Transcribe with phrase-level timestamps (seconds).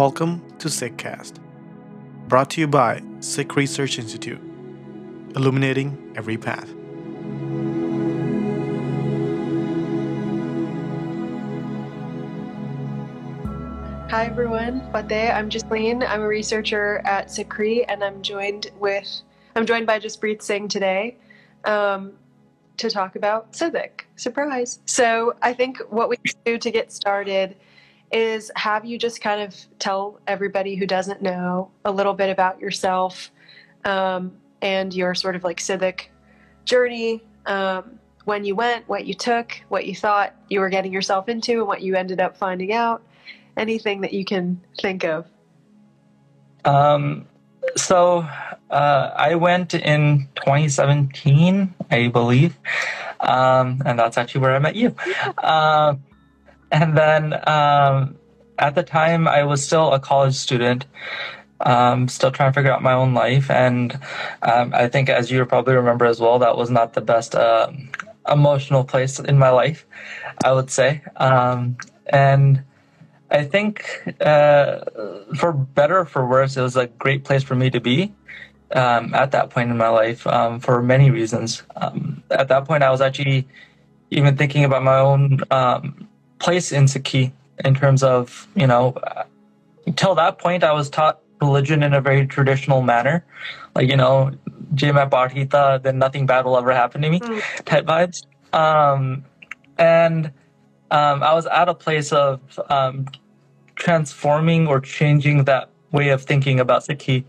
[0.00, 1.40] Welcome to Sikh Cast,
[2.26, 4.40] brought to you by Sikh Research Institute,
[5.36, 6.70] illuminating every path.
[14.10, 15.32] Hi everyone, Fateh.
[15.34, 16.08] I'm Jasleen.
[16.08, 19.20] I'm a researcher at SikhRI, and I'm joined with
[19.54, 21.18] I'm joined by Jaspreet Singh today
[21.66, 22.14] um,
[22.78, 24.04] to talk about Sidak.
[24.16, 24.80] Surprise!
[24.86, 27.54] So I think what we do to get started
[28.12, 32.60] is have you just kind of tell everybody who doesn't know a little bit about
[32.60, 33.30] yourself
[33.84, 34.32] um,
[34.62, 36.06] and your sort of like Sidak
[36.64, 37.22] journey.
[37.46, 41.58] Um, when you went, what you took, what you thought you were getting yourself into,
[41.58, 43.02] and what you ended up finding out
[43.56, 45.26] anything that you can think of?
[46.64, 47.26] Um,
[47.76, 48.26] so
[48.70, 52.58] uh, I went in 2017, I believe,
[53.20, 54.94] um, and that's actually where I met you.
[55.38, 55.94] Uh,
[56.70, 58.16] and then um,
[58.58, 60.86] at the time, I was still a college student.
[61.62, 63.92] Um, still trying to figure out my own life, and
[64.40, 67.70] um, I think, as you probably remember as well, that was not the best uh,
[68.26, 69.86] emotional place in my life,
[70.42, 71.02] I would say.
[71.16, 72.62] Um, and
[73.30, 73.84] I think
[74.22, 74.84] uh,
[75.36, 78.14] for better or for worse, it was a great place for me to be
[78.72, 81.62] um, at that point in my life um, for many reasons.
[82.30, 83.46] At that point, I was actually
[84.10, 85.99] even thinking about my own um,
[86.40, 87.32] place in Sikhi
[87.64, 88.96] in terms of, you know,
[89.86, 93.24] until that point, I was taught religion in a very traditional manner.
[93.74, 94.32] Like, you know,
[94.74, 97.64] Jima Barhita, then nothing bad will ever happen to me mm.
[97.64, 98.24] type vibes.
[98.52, 99.24] Um,
[99.78, 100.26] and
[100.90, 103.06] um, I was at a place of um,
[103.76, 107.24] transforming or changing that way of thinking about Sikhi.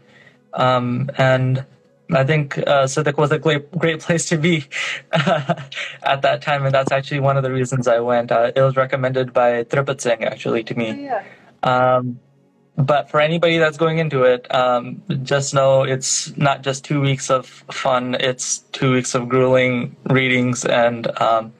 [0.53, 1.65] Um, and
[2.13, 4.65] I think uh, was a great, great place to be
[5.11, 8.31] at that time, and that's actually one of the reasons I went.
[8.31, 10.89] Uh, it was recommended by Tripat Singh, actually, to me.
[10.91, 11.23] Oh, yeah.
[11.63, 12.19] Um,
[12.77, 17.29] but for anybody that's going into it, um, just know it's not just two weeks
[17.29, 21.53] of fun; it's two weeks of grueling readings and um,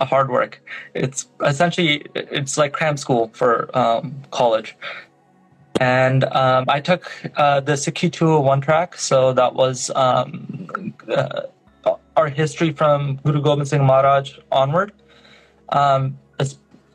[0.00, 0.62] hard work.
[0.94, 4.76] It's essentially it's like cram school for um, college.
[5.82, 11.42] And um, I took uh, the Sikhi 201 track, so that was um, uh,
[12.16, 14.92] our history from Guru Gobind Singh Maharaj onward,
[15.70, 16.16] um,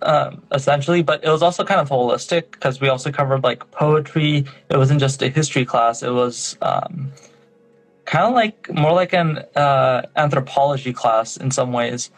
[0.03, 1.03] um, essentially.
[1.03, 4.45] But it was also kind of holistic because we also covered like poetry.
[4.69, 7.11] It wasn't just a history class; it was um,
[8.05, 12.09] kind of like more like an uh, anthropology class in some ways.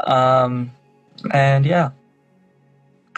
[0.00, 0.72] Um,
[1.30, 1.90] and yeah.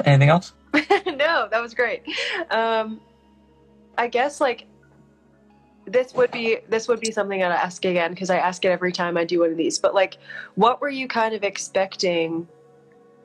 [0.04, 0.52] Anything else?
[1.06, 2.02] no, that was great.
[2.50, 3.00] Um,
[3.96, 4.66] I guess like
[5.86, 8.92] this would be this would be something I'd ask again because I ask it every
[8.92, 9.78] time I do one of these.
[9.78, 10.18] But like,
[10.54, 12.46] what were you kind of expecting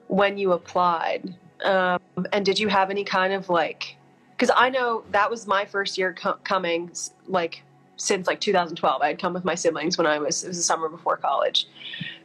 [0.08, 1.36] when you applied?
[1.64, 2.00] Um,
[2.32, 3.98] and did you have any kind of like?
[4.32, 6.92] Because I know that was my first year co- coming
[7.28, 7.64] like
[7.98, 9.02] since like 2012.
[9.02, 11.68] I had come with my siblings when I was it was the summer before college.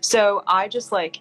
[0.01, 1.21] So I just like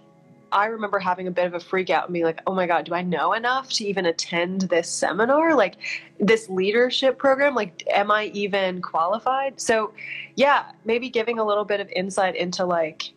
[0.51, 2.85] I remember having a bit of a freak out and being like, "Oh my god,
[2.85, 5.55] do I know enough to even attend this seminar?
[5.55, 5.75] Like
[6.19, 7.55] this leadership program?
[7.55, 9.93] Like am I even qualified?" So,
[10.35, 13.11] yeah, maybe giving a little bit of insight into like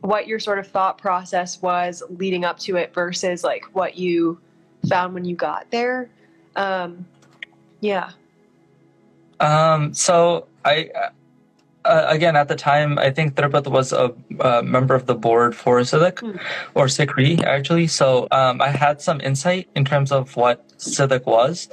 [0.00, 4.38] what your sort of thought process was leading up to it versus like what you
[4.88, 6.08] found when you got there.
[6.56, 7.06] Um,
[7.80, 8.10] yeah.
[9.40, 10.90] Um, so I,
[11.84, 15.54] uh, again, at the time, I think Tripat was a, a, member of the board
[15.54, 16.40] for Sidak mm.
[16.74, 17.86] or SikhRI, actually.
[17.86, 21.68] So um, I had some insight in terms of what Sidak was.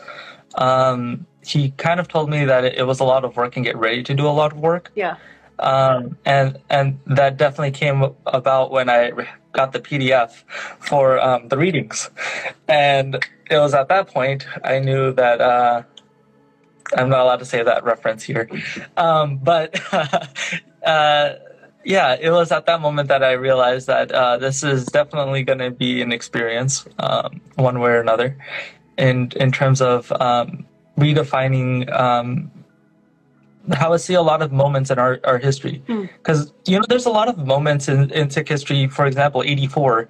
[0.55, 3.65] Um, he kind of told me that it, it, was a lot of work and
[3.65, 4.91] get ready to do a lot of work.
[4.95, 5.17] Yeah.
[5.59, 9.11] Um, and and that definitely came about when I
[9.53, 10.43] got the PDF
[10.79, 12.09] for um, the readings,
[12.67, 15.83] and it was at that point I knew that uh,
[16.95, 18.49] I'm not allowed to say that reference here.
[18.97, 19.79] Um, but
[20.85, 21.35] uh,
[21.83, 25.59] yeah, it was at that moment that I realized that uh, this is definitely going
[25.59, 28.37] to be an experience, um, one way or another,
[28.97, 30.65] in in terms of um,
[30.97, 32.51] redefining um,
[33.73, 35.81] how I see a lot of moments in our, our history.
[35.87, 36.71] Because, hmm.
[36.71, 40.07] you know, there's a lot of moments in, in Sikh history, for example, 84,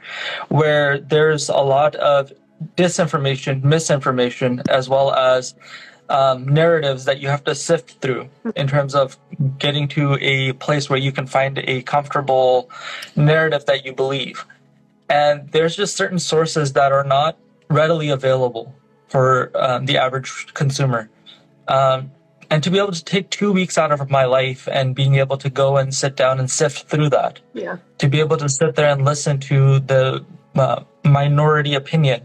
[0.50, 2.34] where there's a lot of
[2.76, 5.56] disinformation, misinformation, as well as
[6.10, 9.18] um, narratives that you have to sift through in terms of
[9.58, 12.70] getting to a place where you can find a comfortable
[13.16, 14.46] narrative that you believe.
[15.10, 17.38] And there's just certain sources that are not
[17.70, 18.74] readily available
[19.08, 21.10] for um, the average consumer.
[21.68, 22.12] Um,
[22.50, 25.38] and to be able to take two weeks out of my life and being able
[25.38, 27.78] to go and sit down and sift through that, yeah.
[27.98, 30.24] to be able to sit there and listen to the
[30.56, 32.22] uh, minority opinion,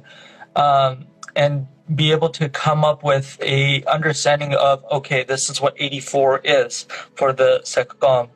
[0.57, 1.07] um,
[1.37, 6.41] and be able to come up with a understanding of okay, this is what 84
[6.45, 8.29] is for the Sikh Qaum,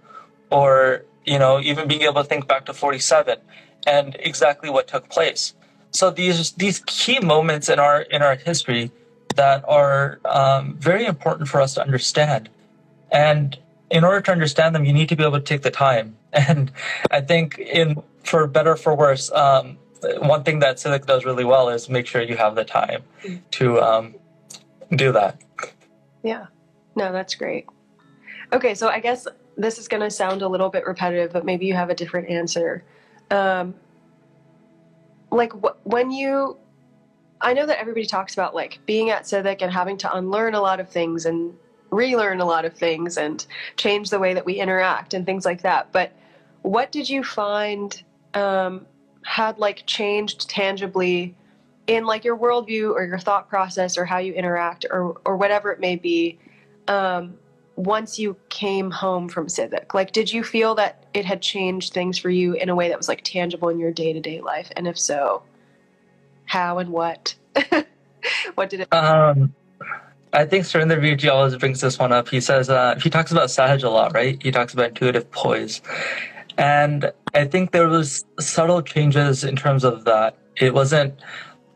[0.50, 3.38] or you know, even being able to think back to 47
[3.86, 5.54] and exactly what took place.
[5.90, 8.90] So these these key moments in our in our history
[9.36, 12.48] that are um, very important for us to understand,
[13.10, 13.56] and
[13.90, 16.16] in order to understand them, you need to be able to take the time.
[16.32, 16.72] And
[17.12, 19.78] I think in for better for worse, um,
[20.18, 23.02] one thing that Sidak does really well is make sure you have the time
[23.52, 24.14] to um,
[24.90, 25.40] do that.
[26.22, 26.46] Yeah.
[26.96, 27.66] No, that's great.
[28.52, 31.66] Okay, so I guess this is going to sound a little bit repetitive, but maybe
[31.66, 32.84] you have a different answer.
[33.30, 33.74] Um,
[35.30, 36.56] like wh- when you,
[37.40, 40.60] I know that everybody talks about like being at Sidak and having to unlearn a
[40.60, 41.54] lot of things and
[41.90, 43.44] relearn a lot of things and
[43.76, 45.92] change the way that we interact and things like that.
[45.92, 46.12] But
[46.62, 48.02] what did you find
[48.34, 48.86] um,
[49.24, 51.34] had like changed tangibly
[51.86, 55.72] in like your worldview or your thought process or how you interact or or whatever
[55.72, 56.38] it may be
[56.88, 57.34] um,
[57.76, 62.18] once you came home from Sidak like did you feel that it had changed things
[62.18, 64.98] for you in a way that was like tangible in your day-to-day life and if
[64.98, 65.42] so
[66.46, 67.34] how and what
[68.54, 69.54] what did it Um,
[70.32, 72.28] I think Surinder Virji always brings this one up.
[72.28, 74.42] He says uh, he talks about Sahaj a lot, right?
[74.42, 75.80] He talks about intuitive poise,
[76.58, 80.36] and I think there was subtle changes in terms of that.
[80.56, 81.18] It wasn't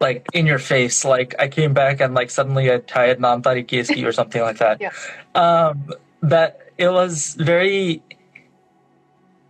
[0.01, 3.65] like in your face, like I came back and like suddenly I tied Nam Tari
[3.65, 4.81] Keski or something like that.
[4.81, 4.93] Yeah.
[5.35, 8.03] Um, that it was very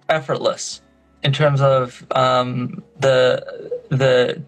[0.09, 0.81] effortless
[1.23, 4.43] in terms of um, the the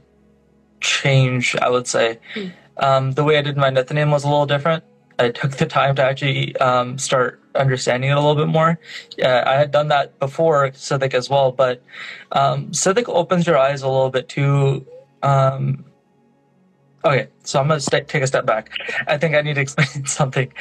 [0.81, 1.57] change.
[1.57, 2.47] I would say Hmm.
[2.79, 4.85] um, the way I did my Nitnem was a little different.
[5.19, 8.79] I took the time to actually um, start understanding it a little bit more.
[9.17, 11.83] Yeah, I had done that before Sidak as well, but
[12.33, 14.87] um, Sidak opens your eyes a little bit too.
[15.23, 15.85] Um,
[17.05, 18.71] okay, so I'm gonna st- take a step back.
[19.07, 20.53] I think I need to explain something.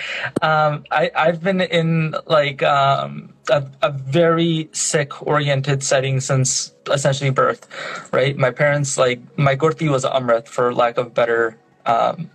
[0.42, 7.30] Um, I, I've been in like um, a, a very Sikh oriented setting since essentially
[7.30, 7.68] birth,
[8.12, 8.38] right?
[8.38, 12.30] My parents like my Gurti was Amrit for lack of better um,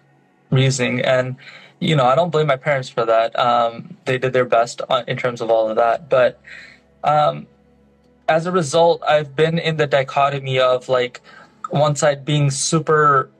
[0.50, 1.36] reasoning, and
[1.84, 3.38] you know I don't blame my parents for that.
[3.38, 6.40] Um, they did their best on, in terms of all of that, but
[7.12, 7.46] um,
[8.28, 11.20] as a result, I've been in the dichotomy of like
[11.70, 13.30] one side being super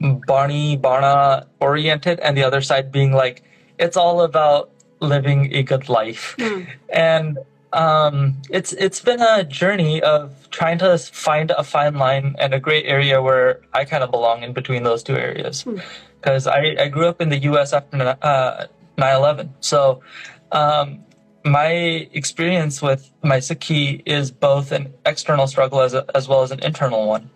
[0.00, 3.42] Bani Bana oriented, and the other side being like
[3.78, 6.62] it's all about living a good life Hmm.
[6.92, 7.38] and
[7.72, 12.60] um, it's it's been a journey of trying to find a fine line and a
[12.60, 15.62] great area where I kind of belong in between those two areas.
[15.62, 15.78] Hmm.
[16.20, 17.72] Because I, I grew up in the U.S.
[17.72, 18.66] after uh,
[18.96, 20.02] 9/11, so
[20.50, 21.04] um,
[21.44, 21.70] my
[22.12, 26.60] experience with my Sikhi is both an external struggle as a, as well as an
[26.60, 27.30] internal one,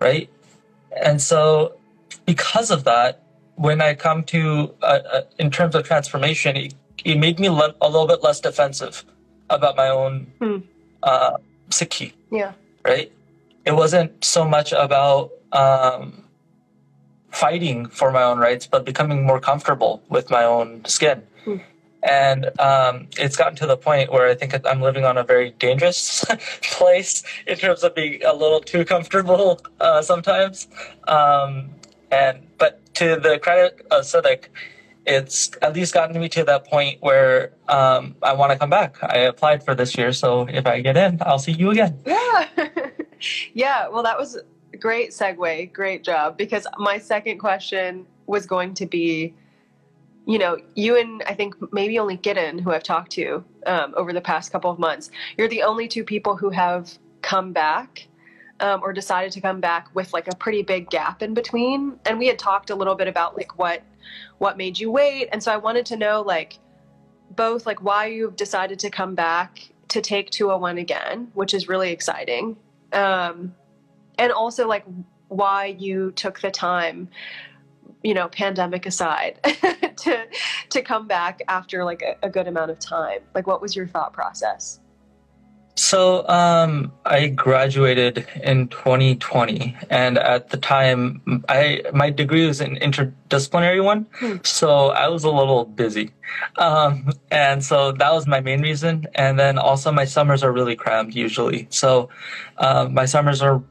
[0.00, 0.30] right?
[1.04, 1.76] And so
[2.24, 3.22] because of that,
[3.56, 6.74] when I come to uh, uh, in terms of transformation, it,
[7.04, 9.04] it made me le- a little bit less defensive
[9.52, 10.58] about my own Hmm.
[11.02, 11.36] uh,
[11.70, 12.52] Sikhi, yeah
[12.84, 13.12] right?
[13.64, 16.24] It wasn't so much about um,
[17.30, 21.22] fighting for my own rights, but becoming more comfortable with my own skin.
[21.44, 21.56] Hmm.
[22.02, 25.50] And um, it's gotten to the point where I think I'm living on a very
[25.50, 26.24] dangerous
[26.62, 30.66] place in terms of being a little too comfortable uh, sometimes.
[31.06, 31.70] Um,
[32.10, 34.46] and but to the credit of Sidak,
[35.06, 38.96] it's at least gotten me to that point where um, I want to come back.
[39.02, 41.98] I applied for this year, so if I get in, I'll see you again.
[42.06, 42.46] yeah
[43.54, 44.36] yeah well that was
[44.72, 49.34] a great segue great job because my second question was going to be
[50.26, 54.12] you know you and i think maybe only Gideon, who i've talked to um, over
[54.12, 58.08] the past couple of months you're the only two people who have come back
[58.62, 61.98] um, or decided to come back with like a pretty big gap in between.
[62.06, 63.82] And we had talked a little bit about like what
[64.38, 65.28] what made you wait.
[65.32, 66.58] And so i wanted to know like
[67.30, 71.90] both like why you've decided to come back to take 201 again which is really
[71.90, 72.56] exciting.
[72.92, 73.54] Um,
[74.18, 74.84] and also like
[75.28, 77.08] why you took the time
[78.02, 79.40] you know pandemic aside
[79.96, 80.26] to
[80.68, 83.20] to come back after like a, a good amount of time.
[83.34, 84.78] Like what was your thought process
[85.74, 92.76] So um, I graduated in 2020, and at the time, I my degree was an
[92.76, 94.36] interdisciplinary one, Hmm.
[94.44, 96.10] so I was a little busy,
[96.58, 99.06] um, and so that was my main reason.
[99.14, 102.10] And then also, my summers are really crammed usually, so
[102.58, 103.62] um, my summers are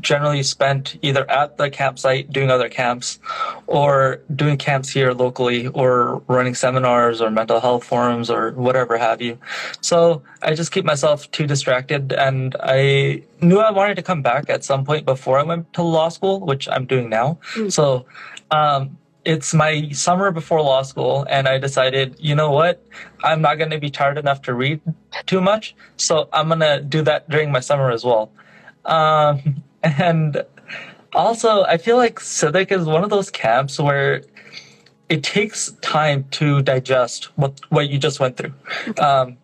[0.00, 3.18] generally spent either at the campsite doing other camps,
[3.66, 9.20] or doing camps here locally, or running seminars or mental health forums or whatever have
[9.20, 9.36] you.
[9.82, 14.48] So I just keep myself too distracted, and I knew I wanted to come back
[14.48, 17.38] at some point before I went to law school, which I'm doing now.
[17.54, 17.70] Mm.
[17.70, 18.06] So
[18.50, 22.74] um, it's my summer before law school, and I decided, you know what,
[23.22, 24.80] I'm not going to be tired enough to read
[25.26, 28.32] too much, so I'm going to do that during my summer as well.
[28.84, 30.42] Um, and
[31.14, 34.22] also, I feel like Sidak is one of those camps where
[35.08, 38.54] it takes time to digest what what you just went through.
[38.98, 39.36] Um,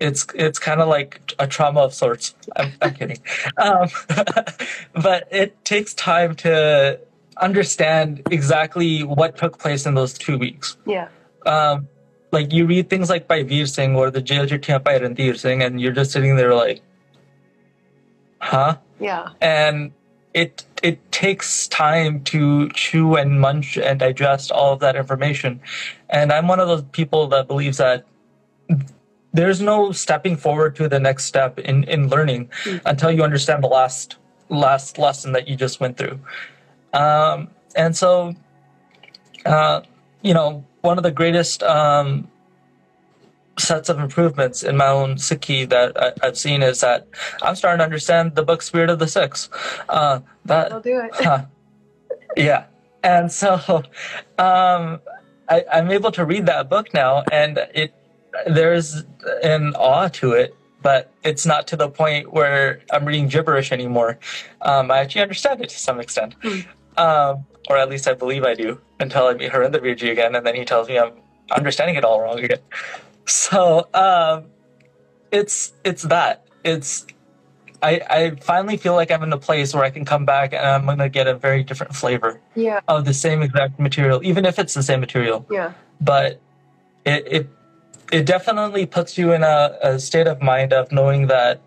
[0.00, 2.34] it's it's kind of like a trauma of sorts.
[2.56, 3.18] I'm, I'm kidding,
[3.56, 3.88] um,
[4.94, 7.00] but it takes time to
[7.38, 10.76] understand exactly what took place in those two weeks.
[10.86, 11.08] Yeah.
[11.44, 11.88] Um,
[12.32, 15.80] like you read things like by Veer Singh or the Jail by Randhir Singh, and
[15.80, 16.82] you're just sitting there like,
[18.40, 18.76] huh?
[19.00, 19.30] Yeah.
[19.40, 19.92] And
[20.34, 25.60] it it takes time to chew and munch and digest all of that information.
[26.10, 28.04] And I'm one of those people that believes that
[29.32, 32.80] there's no stepping forward to the next step in, in learning Mm.
[32.86, 34.16] until you understand the last
[34.48, 36.18] last lesson that you just went through.
[36.92, 38.34] Um, and so,
[39.44, 39.80] uh,
[40.22, 42.28] you know, one of the greatest um,
[43.58, 47.08] sets of improvements in my own Sikhi that I, I've seen is that
[47.42, 49.34] I'm starting to understand the book Spirit of the Sikh.
[49.88, 51.10] Uh, that I'll do it.
[51.14, 51.44] Huh.
[52.36, 52.64] yeah.
[53.02, 53.54] And so
[54.38, 55.00] um,
[55.48, 57.94] I, I'm able to read that book now, and it
[58.46, 59.04] there's
[59.42, 64.18] an awe to it, but it's not to the point where I'm reading gibberish anymore.
[64.62, 66.60] Um, I actually understand it to some extent, Hmm.
[66.96, 70.46] um, or at least I believe I do until I meet Harinder Virji again, and
[70.46, 71.12] then he tells me I'm
[71.52, 72.58] understanding it all wrong again.
[73.28, 74.44] So um,
[75.32, 77.06] it's it's that it's
[77.82, 80.64] I, I finally feel like I'm in a place where I can come back and
[80.64, 82.80] I'm going to get a very different flavor Yeah.
[82.88, 85.44] of the same exact material, even if it's the same material.
[85.50, 85.72] Yeah.
[86.00, 86.40] But
[87.04, 87.48] it it,
[88.12, 91.60] it definitely puts you in a, a state of mind of knowing that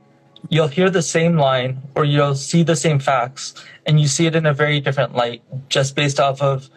[0.49, 3.53] you'll hear the same line or you'll see the same facts
[3.85, 6.69] and you see it in a very different light just based off of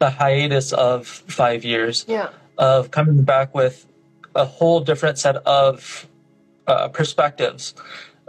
[0.00, 2.30] the hiatus of five years Yeah.
[2.58, 3.86] of coming back with
[4.34, 6.08] a whole different set of
[6.66, 7.74] uh, perspectives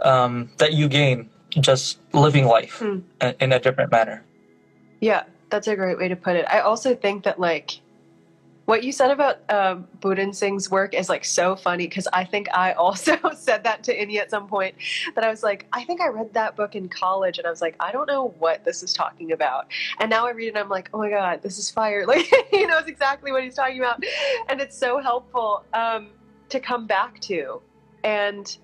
[0.00, 1.28] um, that you gain
[1.58, 3.04] just living life in,
[3.40, 4.22] in a different manner.
[5.00, 6.44] Yeah, that's a great way to put it.
[6.48, 7.80] I also think that like
[8.66, 12.48] what you said about um, Puran Singh's work is like so funny because I think
[12.52, 14.74] I also said that to Indy at some point.
[15.14, 17.62] That I was like, I think I read that book in college, and I was
[17.62, 19.66] like, I don't know what this is talking about.
[20.00, 22.04] And now I read it, and I'm like, oh my god, this is fire!
[22.16, 24.02] Like he knows exactly what he's talking about,
[24.48, 26.10] and it's so helpful um,
[26.48, 27.60] to come back to.
[28.04, 28.56] And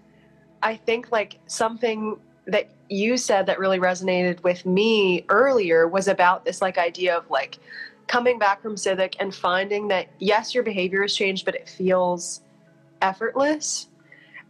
[0.62, 6.44] I think like something that you said that really resonated with me earlier was about
[6.44, 7.59] this like idea of like
[8.06, 12.42] coming back from Sidak and finding that yes your behavior has changed but it feels
[13.00, 13.88] effortless.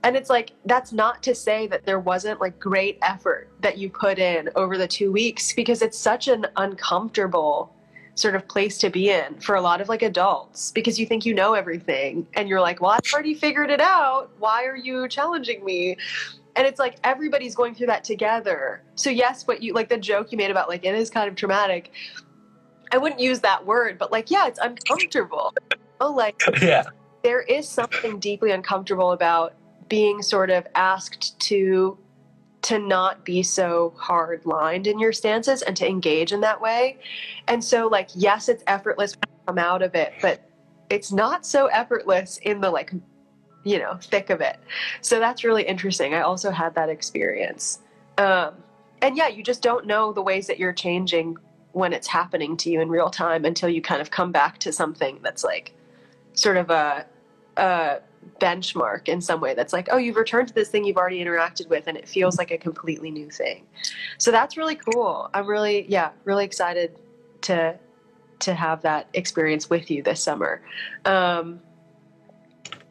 [0.04, 3.88] And it's like that's not to say that there wasn't like great effort that you
[3.88, 7.74] put in over the 2 weeks because it's such an uncomfortable
[8.14, 11.24] sort of place to be in for a lot of like adults because you think
[11.24, 14.30] you know everything and you're like well I've already figured it out.
[14.38, 15.96] Why are you challenging me?
[16.54, 18.82] And it's like everybody's going through that together.
[18.96, 21.36] So yes what you like the joke you made about like it is kind of
[21.36, 21.92] traumatic
[22.92, 25.52] i wouldn't use that word but like yeah it's uncomfortable.
[26.02, 26.84] Oh like yeah.
[27.22, 29.54] there is something deeply uncomfortable about
[29.88, 31.96] being sort of asked to
[32.62, 36.98] to not be so hard lined in your stances and to engage in that way.
[37.48, 40.40] And so like yes it's effortless come out of it but
[40.90, 42.92] it's not so effortless in the like
[43.64, 44.58] you know thick of it.
[45.02, 46.14] So that's really interesting.
[46.14, 47.80] I also had that experience.
[48.18, 48.54] Um,
[49.02, 51.36] and yeah you just don't know the ways that you're changing
[51.72, 54.72] when it's happening to you in real time until you kind of come back to
[54.72, 55.74] something that's like
[56.34, 57.06] sort of a,
[57.56, 57.98] a
[58.40, 61.68] benchmark in some way that's like oh you've returned to this thing you've already interacted
[61.68, 63.66] with and it feels like a completely new thing.
[64.18, 65.30] So that's really cool.
[65.34, 66.96] I'm really yeah really excited
[67.42, 67.78] to
[68.40, 70.62] to have that experience with you this summer.
[71.04, 71.60] Um,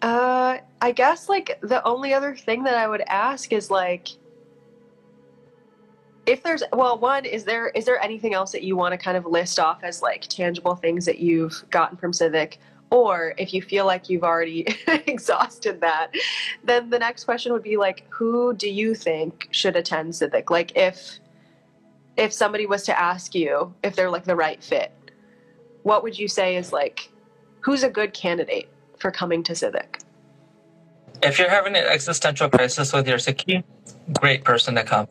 [0.01, 4.07] uh, I guess like the only other thing that I would ask is like
[6.25, 9.17] if there's well one is there is there anything else that you want to kind
[9.17, 12.57] of list off as like tangible things that you've gotten from Sidak?
[12.89, 16.11] Or if you feel like you've already exhausted that
[16.63, 20.49] then the next question would be like who do you think should attend Sidak?
[20.49, 21.19] Like if
[22.17, 24.91] if somebody was to ask you if they're like the right fit
[25.83, 27.09] what would you say is like
[27.61, 30.01] who's a good candidate for coming to Sidak?
[31.23, 33.63] If you're having an existential crisis with your Sikhi,
[34.19, 35.07] great person to come.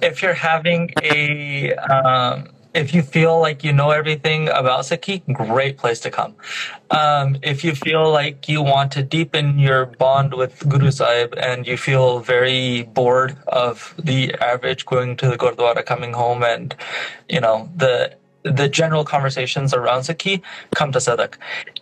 [0.00, 5.76] If you're having a, um, if you feel like you know everything about Sikhi, great
[5.76, 6.34] place to come.
[6.90, 11.66] Um, if you feel like you want to deepen your bond with Guru Sahib and
[11.66, 16.74] you feel very bored of the average going to the Gurdwara, coming home, and
[17.28, 20.42] you know the the general conversations around Sikhi,
[20.74, 21.34] come to Sidak.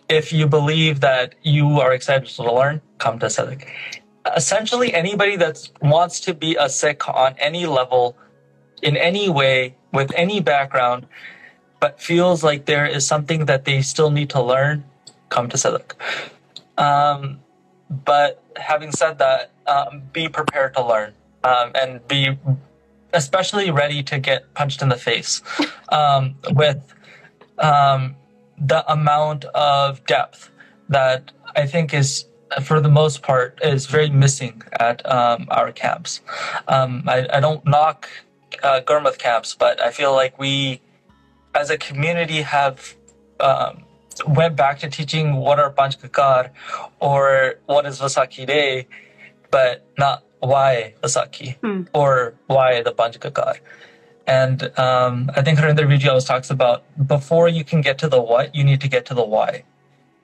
[0.09, 3.67] If you believe that you are excited to learn, come to Sidak.
[4.35, 8.15] Essentially, anybody that wants to be a Sikh on any level,
[8.81, 11.07] in any way, with any background,
[11.79, 14.83] but feels like there is something that they still need to learn,
[15.29, 15.93] come to Sidak.
[16.77, 17.39] Um,
[17.89, 21.13] but having said that, um, be prepared to learn
[21.43, 22.37] um, and be
[23.13, 25.41] especially ready to get punched in the face
[25.89, 26.93] um, with
[27.59, 28.15] um,
[28.57, 30.49] the amount of depth
[30.89, 32.25] that I think is,
[32.63, 36.21] for the most part, is very missing at um, our camps.
[36.67, 38.09] Um, I, I, don't knock
[38.63, 38.81] uh,
[39.17, 40.81] camps, but I feel like we,
[41.55, 42.95] as a community, have
[43.39, 43.83] um,
[44.27, 46.49] went back to teaching what are Panch Kakar
[46.99, 48.87] or what is Vaisakhi Day,
[49.49, 51.83] but not why Vaisakhi hmm.
[51.93, 53.59] or why the Panchakakar.
[54.27, 58.21] And um, I think Harinder Virji always talks about before you can get to the
[58.21, 59.63] what, you need to get to the why.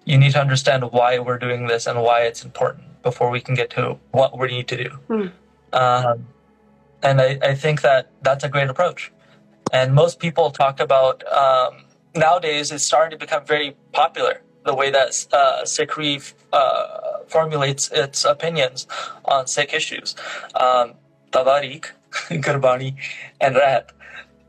[0.08, 3.56] You need to understand why we're doing this and why it's important before we can
[3.56, 4.90] get to what we need to do.
[5.08, 5.28] Hmm.
[5.74, 6.28] Um,
[7.04, 9.12] and I, I, think that that's a great approach.
[9.74, 11.84] And most people talk about um,
[12.16, 18.24] nowadays it's starting to become very popular the way that uh, SikhRI uh, formulates its
[18.24, 18.88] opinions
[19.26, 20.16] on Sikh issues.
[20.56, 20.94] Um,
[21.34, 22.96] Gurbani,
[23.42, 23.92] and Rap.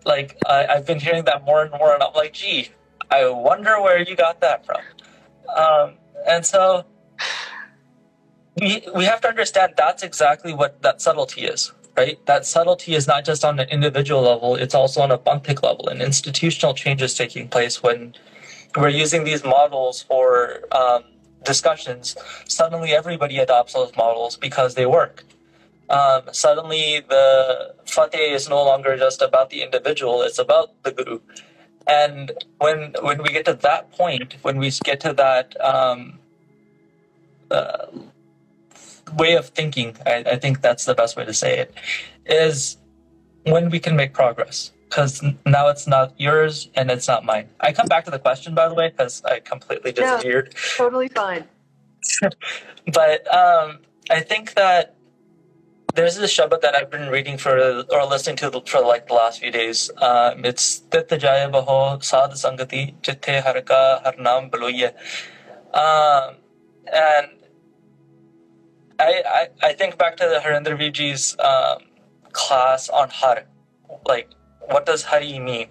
[0.06, 2.68] Like, I, I've been hearing that more and more, and I'm like, gee,
[3.10, 4.80] I wonder where you got that from.
[5.56, 5.94] Um,
[6.26, 6.84] and so
[8.60, 12.24] we, we have to understand that's exactly what that subtlety is, right?
[12.26, 15.88] That subtlety is not just on an individual level, it's also on a Panthik level,
[15.88, 18.14] and institutional changes taking place when
[18.76, 21.04] we're using these models for um,
[21.44, 25.24] discussions, suddenly everybody adopts those models because they work.
[25.88, 31.20] Um, suddenly, the fateh is no longer just about the individual; it's about the guru.
[31.88, 36.18] And when when we get to that point, when we get to that um,
[37.50, 37.86] uh,
[39.16, 41.74] way of thinking, I, I think that's the best way to say it,
[42.26, 42.76] is
[43.44, 47.48] when we can make progress because now it's not yours and it's not mine.
[47.60, 50.54] I come back to the question, by the way, because I completely disappeared.
[50.54, 51.44] Yeah, totally fine.
[52.92, 53.78] but um,
[54.10, 54.94] I think that
[55.94, 59.40] there's this Shabad that I've been reading for or listening to for like the last
[59.40, 59.90] few days.
[59.98, 64.92] Um, it's Tit Jaya Baho Sad Sangati Chitte Haraka Harnam Baloye.
[65.74, 66.36] Um,
[66.92, 67.28] and
[68.98, 71.82] I, I, I think back to the Harinder Virji's um,
[72.32, 73.44] class on Har,
[74.06, 74.30] like
[74.68, 75.68] what does Hari mean?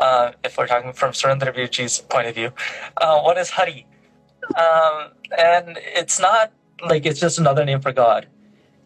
[0.00, 2.52] Uh, if we're talking from Surinder Virji's point of view,
[2.96, 3.86] uh, what is Hari?
[4.56, 6.52] Um, and it's not
[6.84, 8.26] like it's just another name for God.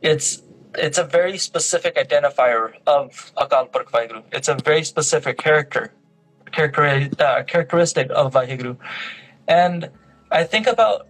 [0.02, 0.42] It's
[0.74, 4.22] it's a very specific identifier of Akal Purkh Vaheguru.
[4.32, 5.92] It's a very specific character,
[6.52, 8.76] character uh, characteristic of Vaheguru.
[9.48, 9.90] And
[10.30, 11.08] I think about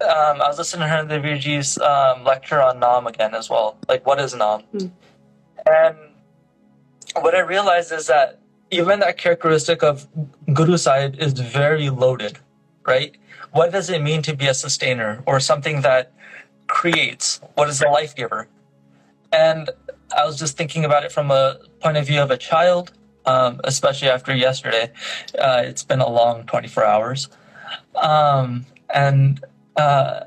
[0.00, 3.76] um, I was listening to Virji's um, lecture on Nam again as well.
[3.88, 4.62] Like, what is Nam?
[4.72, 4.90] Mm.
[5.66, 5.96] And
[7.20, 8.38] what I realized is that
[8.70, 10.06] even that characteristic of
[10.52, 12.38] Guru Sahib is very loaded,
[12.86, 13.16] right?
[13.52, 16.12] What does it mean to be a sustainer or something that
[16.68, 17.40] creates?
[17.54, 18.48] What is the life giver?
[19.32, 19.70] And
[20.16, 22.92] I was just thinking about it from a point of view of a child,
[23.26, 24.92] um, especially after yesterday.
[25.38, 27.28] Uh, it's been a long 24 hours.
[27.94, 29.44] Um, and
[29.76, 30.20] uh,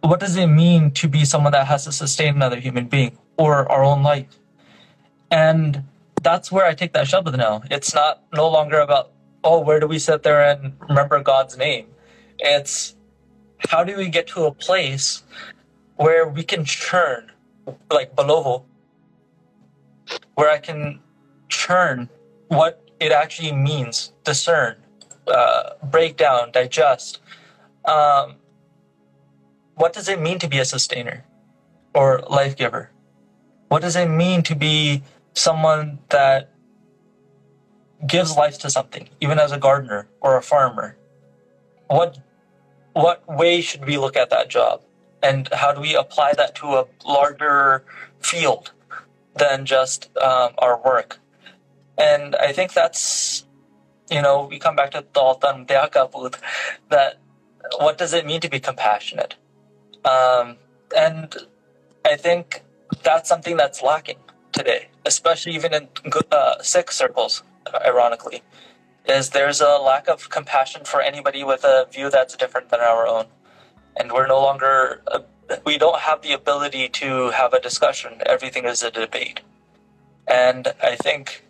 [0.00, 3.70] what does it mean to be someone that has to sustain another human being or
[3.70, 4.38] our own life?
[5.30, 5.84] And
[6.22, 7.62] that's where I take that Shabad now.
[7.70, 9.12] It's not no longer about,
[9.44, 11.86] oh, where do we sit there and remember God's name?
[12.38, 12.96] It's
[13.68, 15.22] how do we get to a place
[16.02, 17.30] where we can churn,
[17.88, 18.64] like Balovo,
[20.34, 21.00] where I can
[21.48, 22.08] churn
[22.48, 24.76] what it actually means, discern,
[25.28, 27.20] uh, break down, digest.
[27.84, 28.36] Um,
[29.76, 31.24] what does it mean to be a sustainer
[31.94, 32.90] or life giver?
[33.68, 35.02] What does it mean to be
[35.34, 36.50] someone that
[38.06, 40.96] gives life to something, even as a gardener or a farmer,
[41.86, 42.18] what
[42.92, 44.82] what way should we look at that job?
[45.22, 47.84] And how do we apply that to a larger
[48.20, 48.72] field
[49.36, 51.18] than just um, our work?
[51.96, 53.44] And I think that's,
[54.10, 56.36] you know, we come back to Dalton Deakabud,
[56.90, 57.18] that
[57.78, 59.36] what does it mean to be compassionate?
[60.04, 60.56] Um,
[60.96, 61.34] and
[62.04, 62.62] I think
[63.02, 64.18] that's something that's lacking
[64.52, 65.88] today, especially even in
[66.30, 67.42] uh, Sikh circles,
[67.86, 68.42] ironically,
[69.06, 73.06] is there's a lack of compassion for anybody with a view that's different than our
[73.06, 73.26] own.
[73.96, 75.20] And we're no longer, uh,
[75.64, 78.20] we don't have the ability to have a discussion.
[78.26, 79.40] Everything is a debate.
[80.26, 81.44] And I think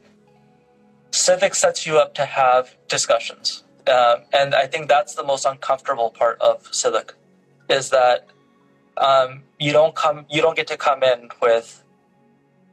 [1.10, 3.64] Sidak sets you up to have discussions.
[3.86, 7.12] Um, and I think that's the most uncomfortable part of Sidak
[7.68, 8.26] is that
[8.96, 11.82] um, you don't come you don't get to come in with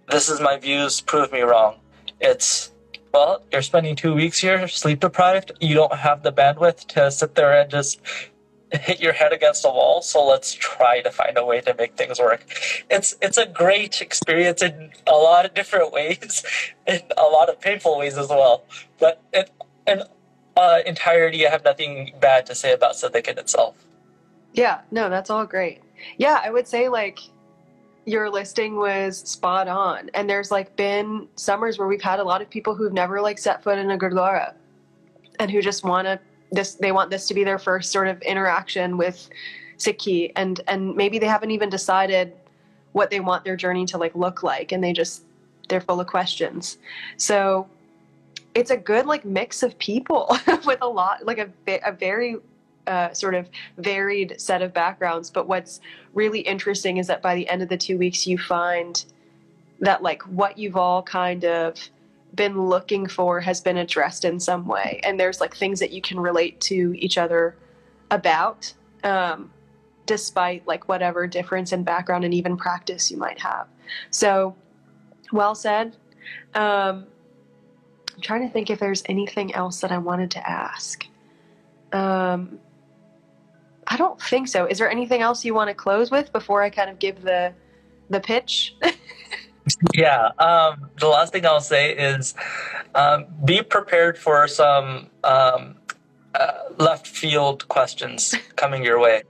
[0.09, 1.75] this is my views prove me wrong
[2.19, 2.71] it's
[3.13, 7.35] well you're spending two weeks here sleep deprived you don't have the bandwidth to sit
[7.35, 8.01] there and just
[8.81, 11.95] hit your head against a wall so let's try to find a way to make
[11.95, 12.45] things work.
[12.89, 16.43] It's it's a great experience in a lot of different ways
[16.87, 18.63] in a lot of painful ways as well.
[18.99, 19.45] But in,
[19.87, 20.03] in
[20.55, 23.75] uh, entirety i have nothing bad to say about in itself.
[24.53, 25.81] Yeah no that's all great.
[26.17, 27.19] Yeah i would say like
[28.05, 32.41] your listing was spot on and there's like been summers where we've had a lot
[32.41, 34.53] of people who've never like set foot in a gurdwara
[35.39, 36.19] and who just want to
[36.51, 39.29] this they want this to be their first sort of interaction with
[39.77, 42.33] Sikhi and and maybe they haven't even decided
[42.91, 45.23] what they want their journey to like look like and they just
[45.67, 46.77] they're full of questions.
[47.17, 47.67] So
[48.55, 50.35] it's a good like mix of people
[50.65, 51.49] with a lot like a,
[51.85, 52.37] a very
[52.87, 55.29] uh, sort of varied set of backgrounds.
[55.29, 55.79] But what's
[56.13, 59.05] really interesting is that by the end of the two weeks you find
[59.79, 61.75] that like what you've all kind of
[62.35, 65.01] been looking for has been addressed in some way.
[65.03, 67.55] And there's like things that you can relate to each other
[68.11, 69.51] about um,
[70.05, 73.67] despite like whatever difference in background and even practice you might have.
[74.09, 74.55] So
[75.31, 75.95] well said.
[76.53, 77.05] Um,
[78.15, 81.05] i'm trying to think if there's anything else that i wanted to ask.
[81.91, 82.59] Um,
[83.87, 84.65] i don't think so.
[84.65, 87.53] Is there anything else you want to close with before i kind of give the
[88.09, 88.75] the pitch
[89.93, 90.29] yeah.
[90.39, 92.35] Um, the last thing I'll say is
[92.95, 95.75] um, be prepared for some um,
[96.35, 99.23] uh, left field questions coming your way.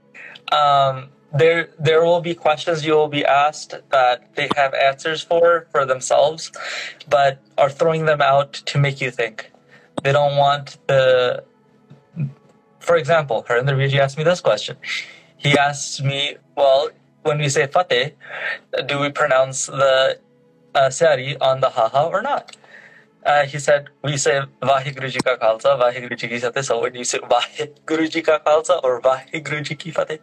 [0.52, 5.68] Um, there, there will be questions you will be asked that they have answers for
[5.70, 6.50] for themselves,
[7.08, 9.50] but are throwing them out to make you think.
[10.02, 11.44] They don't want the.
[12.80, 14.76] For example, Harinder Virji asked me this question.
[15.36, 16.88] He asked me, "Well,
[17.22, 18.12] when we say fateh,
[18.86, 20.18] do we pronounce the
[20.74, 22.56] uh, Sihari on the haha or not?
[23.24, 26.62] Uh, he said, we say Vaheguru Ji Ka Khalsa, Vaheguru Ji Ki Fateh.
[26.62, 30.18] So when you say Vaheguru Ji Ka Khalsa or Vaheguru Ji Ki Fateh,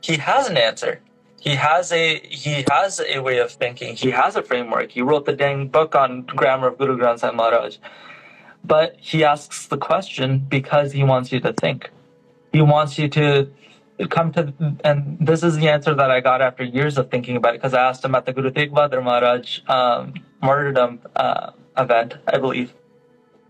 [0.00, 1.00] he has an answer.
[1.40, 3.96] He has a he has a way of thinking.
[3.96, 4.92] He has a framework.
[4.92, 7.78] He wrote the dang book on grammar of Guru Granth Sahib Maharaj.
[8.64, 11.90] But he asks the question because he wants you to think.
[12.52, 13.50] He wants you to
[14.10, 14.52] come to,
[14.84, 17.74] and this is the answer that I got after years of thinking about it, because
[17.74, 22.74] I asked him at the Guru Tegh Bahadur Maharaj um, martyrdom uh, event, I believe.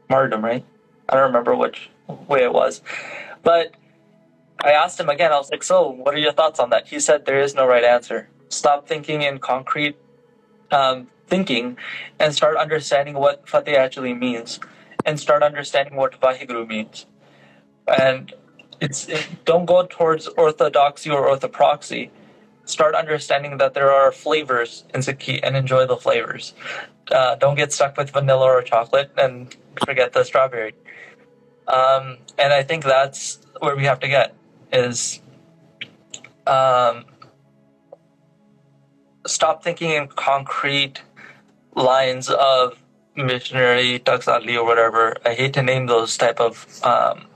[0.09, 0.65] Martyrdom, right?
[1.09, 1.91] I don't remember which
[2.29, 2.83] way it was.
[3.43, 3.75] But
[4.63, 6.89] I asked him again, I was like, so what are your thoughts on that?
[6.89, 8.29] He said, there is no right answer.
[8.49, 9.97] Stop thinking in concrete
[10.71, 11.79] um, thinking
[12.19, 14.61] and start understanding what Fateh actually means
[15.05, 17.07] and start understanding what Vaheguru means.
[17.87, 18.35] And
[18.83, 22.11] it's it, don't go towards orthodoxy or orthopraxy.
[22.64, 26.55] Start understanding that there are flavors in Sikhi and enjoy the flavors.
[27.11, 30.75] Uh, don't get stuck with vanilla or chocolate and forget the strawberry.
[31.66, 34.35] Um, and I think that's where we have to get
[34.73, 35.21] is
[36.47, 37.05] um,
[39.27, 41.03] stop thinking in concrete
[41.75, 42.79] lines of
[43.16, 45.16] missionary Taksali or whatever.
[45.25, 47.27] I hate to name those type of um,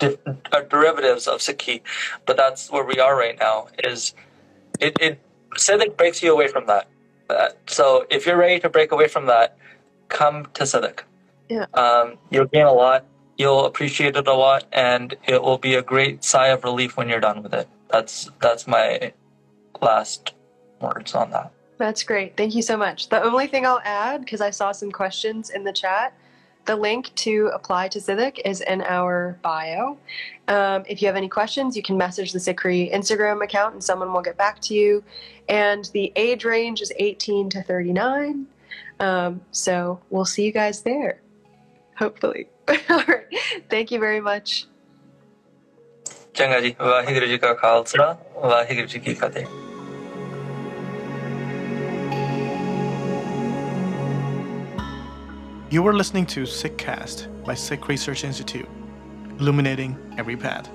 [0.00, 1.82] uh, derivatives of Sikhi,
[2.26, 3.68] but that's where we are right now.
[3.84, 4.14] Is
[4.80, 5.20] it, it
[5.96, 6.88] breaks you away from that.
[7.28, 9.56] Uh, so if you're ready to break away from that,
[10.08, 11.00] come to Sidak.
[11.48, 11.66] Yeah.
[11.74, 13.04] Um, you'll gain a lot.
[13.36, 17.08] You'll appreciate it a lot, and it will be a great sigh of relief when
[17.08, 17.68] you're done with it.
[17.88, 19.12] That's that's my
[19.80, 20.34] last
[20.80, 21.50] words on that.
[21.78, 22.36] That's great.
[22.36, 23.08] Thank you so much.
[23.08, 26.12] The only thing I'll add, because I saw some questions in the chat,
[26.66, 29.98] the link to apply to Sidak is in our bio.
[30.48, 34.12] Um, if you have any questions, you can message the SikhRI Instagram account and someone
[34.12, 35.02] will get back to you.
[35.48, 38.46] And the age range is 18 to 39.
[39.00, 41.20] Um, so we'll see you guys there,
[41.96, 42.48] hopefully.
[42.68, 43.26] All right.
[43.68, 44.66] Thank you very much.
[46.34, 47.54] ਚੰਗਾ ਜੀ ਵਾਹਿਗੁਰੂ ਜੀ ਕਾ
[55.70, 58.68] You are listening to Sikh Cast by Sikh Research Institute,
[59.38, 60.68] illuminating every path.